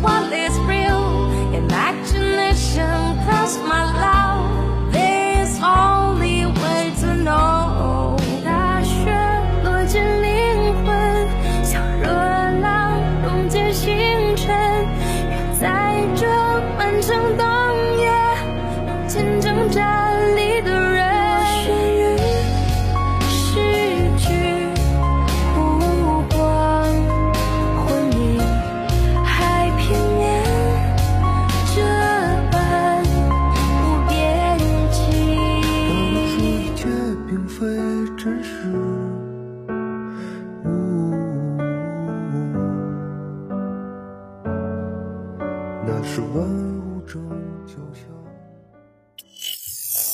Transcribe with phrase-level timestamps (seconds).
[0.00, 0.59] while it's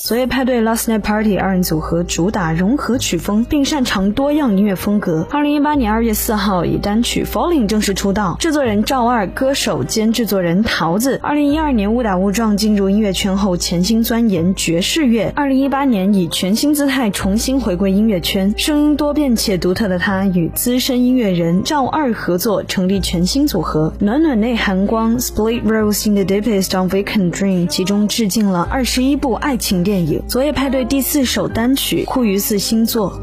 [0.07, 5.27] 昨夜派对 Last Night Party 二人组合主打融合曲风，并擅长多样音乐风格。
[5.33, 11.19] 二零一八年二月四号以单曲 Falling 正式出道，制作人赵二，歌手兼制作人桃子。
[11.25, 15.33] 二零一二年误打误撞进入音乐圈后，潜心钻研爵士乐。
[15.35, 23.93] 二零一八年以全新姿态重新回归音乐圈，声音多变且独特的他与资深音乐人赵二合作，成立全新组合。
[23.99, 29.96] 暖暖内含光，Split Rose in the Deepest on Vacant Dream，其中致敬了二十一部爱情电
[30.29, 33.21] 昨夜派对第四首单曲《酷于四星座》。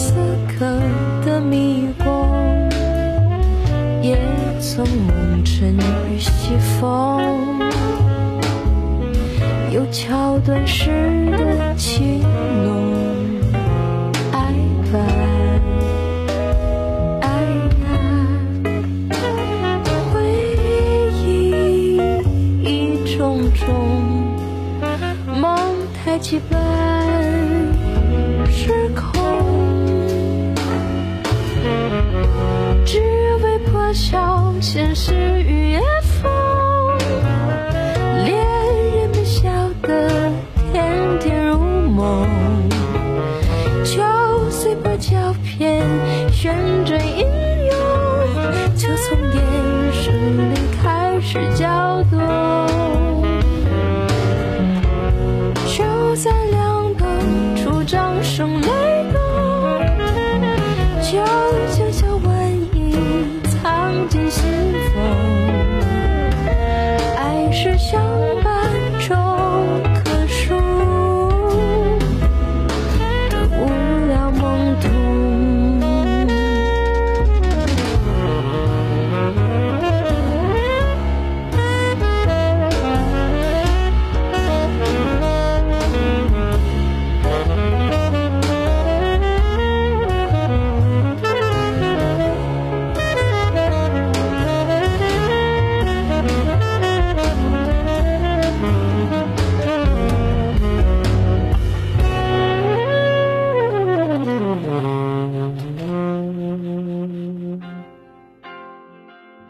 [0.00, 0.14] 此
[0.48, 0.80] 刻
[1.26, 2.08] 的迷宫。
[4.02, 4.16] 也
[4.58, 5.76] 曾蒙尘
[6.10, 7.60] 与西风，
[9.70, 10.90] 有桥段时
[11.30, 12.22] 的情
[12.64, 12.94] 浓，
[14.32, 14.54] 爱
[14.90, 14.98] 吧，
[17.20, 17.28] 爱
[17.76, 17.84] 吧，
[20.14, 20.16] 回
[21.22, 21.98] 忆
[22.64, 22.66] 一
[23.18, 23.68] 种种，
[25.38, 25.46] 梦
[26.02, 26.58] 太几般
[33.92, 36.30] 笑现实与夜风，
[38.24, 38.36] 恋
[38.94, 39.50] 人们笑
[39.82, 40.30] 得
[40.72, 42.24] 甜甜如梦，
[43.84, 44.00] 就
[44.48, 45.84] 随波胶片
[46.32, 46.54] 旋
[46.84, 47.26] 转应
[47.66, 47.74] 用，
[48.76, 51.89] 就从眼神里开始交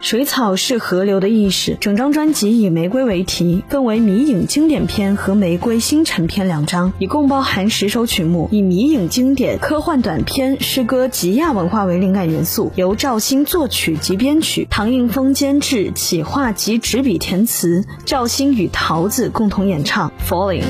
[0.00, 1.76] 水草是河流的意识。
[1.78, 20.62] 整张专辑以玫瑰为题，分为迷影经典篇和玫瑰星辰篇两章，一共包含十首曲目，以迷影经典、科幻短篇、诗歌及亚文化为灵感元素，由赵鑫作曲及编曲，唐映枫监制，企划及执笔填词，赵鑫与桃子共同演唱《Falling》。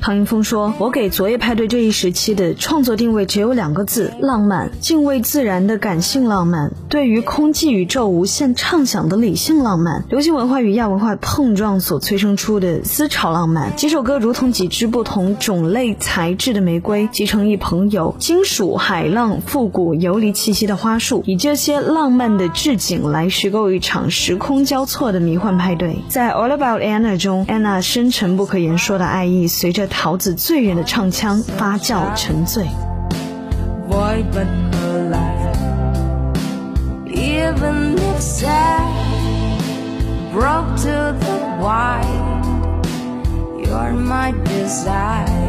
[0.00, 4.70] 唐英峰说：“我给昨夜派对这一时期的创作定位只有两个字：浪漫。
[4.80, 13.76] 敬畏自然的感性浪漫，对于空寂宇宙无限畅想的理性浪漫，流行文化与亚文化碰撞所催生出的思潮浪漫。
[13.76, 25.98] 几首歌如同几支不同种类材质的玫瑰，集成一棚有金属、海浪、复古、游离气息的花束，以这些浪漫的置景来虚构一场时空交错的迷幻派对。
[26.08, 32.64] 在《All About Anna》中，安娜深沉不可言说的爱意，随着桃子醉人的唱腔发酵沉醉。
[33.86, 34.46] void but
[34.82, 35.54] alive.
[37.06, 38.80] Even if sad,
[40.32, 42.40] broke to the white,
[43.62, 45.39] you're my desire.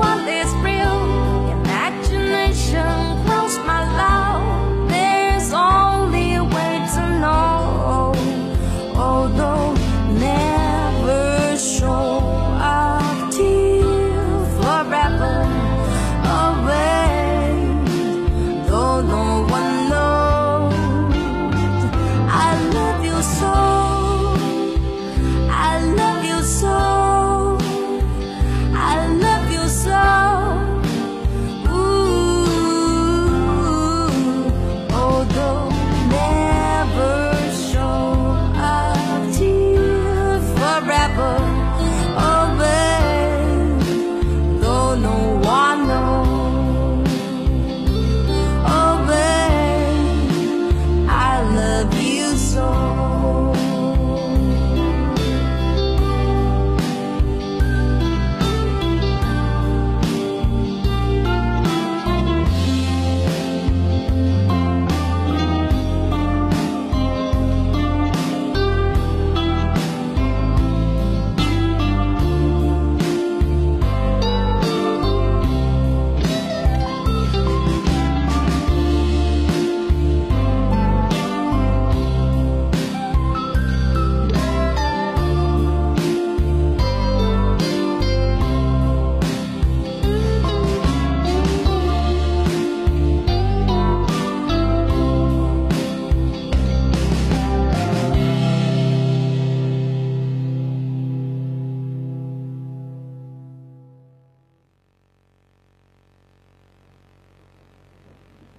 [0.00, 0.39] cuál.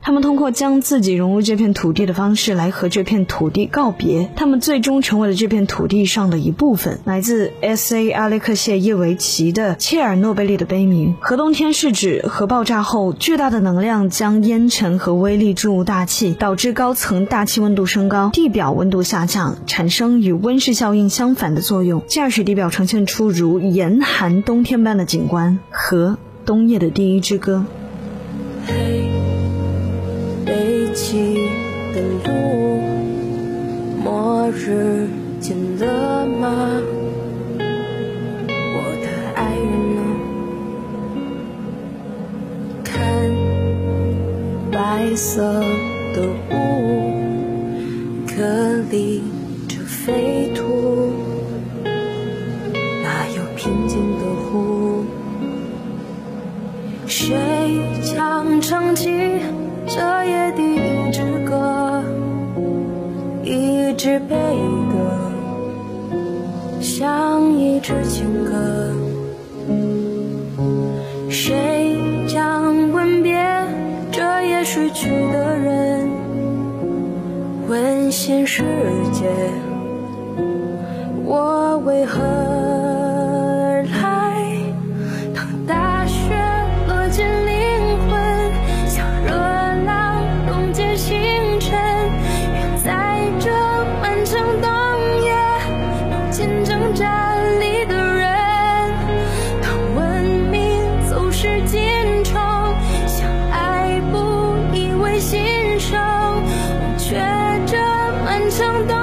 [0.04, 7.00] 他们通过将自己融入这片土地的方式来和这片土地告别，他们最终成为了这片土地上的一部分。
[7.06, 8.10] 来自 S.A.
[8.10, 11.16] 阿列克谢耶维奇的切尔诺贝利的悲鸣。
[11.20, 25.60] 核冬天是指核爆炸后巨大的能量将烟尘和微粒注入大气，导致高层大气温度升高，地表温度下降，产生与温室效应相反的作用，进而使地表呈现出如严寒冬天般的景观。
[25.70, 27.64] 和冬夜的第一支歌。
[31.12, 31.18] 起
[31.94, 32.80] 的路，
[34.02, 35.10] 末日
[35.42, 36.82] 见了吗？
[37.58, 40.00] 我的爱人呢？
[42.86, 42.96] 看
[44.72, 45.44] 白色
[46.16, 46.18] 的
[46.50, 46.56] 雾，
[48.26, 49.22] 颗粒
[49.68, 50.64] 着飞土，
[53.04, 55.04] 哪有平静的湖？
[57.06, 57.36] 谁
[58.02, 59.10] 将唱起
[59.86, 60.81] 这夜的？
[63.54, 64.36] 一支悲
[64.94, 65.20] 歌，
[66.80, 68.96] 像一支情歌。
[71.30, 73.36] 谁将吻别
[74.10, 76.10] 这夜睡去的人？
[77.68, 78.64] 温馨世
[79.12, 79.30] 界，
[107.12, 107.18] 学
[107.66, 107.78] 着
[108.24, 109.01] 漫长的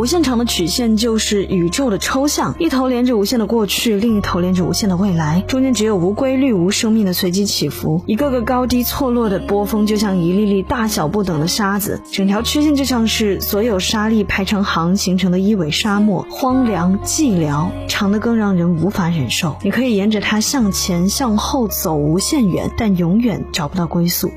[0.00, 19.54] 无限长的曲线就是宇宙的抽象，一头连着无限的过去，另一头连着无限的未来，中间只有无规律、无生命的随机起伏，一个个高低错落的波峰，就像一粒粒大小不等的沙子，整条曲线就像是所有沙粒排成行形成的一尾沙漠，荒凉寂寥，长的更让人无法忍受。
[19.62, 24.30] 你可以沿着它向前向后走无限远，但永远找不到归宿。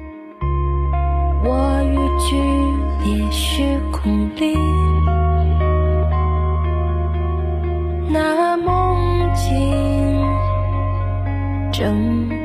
[1.45, 2.35] 我于剧
[3.05, 4.57] 烈时空里，
[11.73, 12.42] 正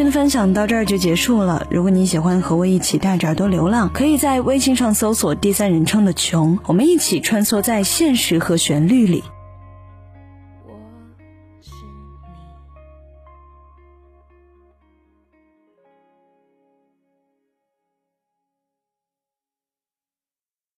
[0.00, 1.66] 天的分享到这儿就结束了。
[1.70, 9.22] 如果你喜欢和我一起带着耳朵流浪，可以在微信上搜索第三人称的“穷”，我们一起穿梭在现实和旋律里。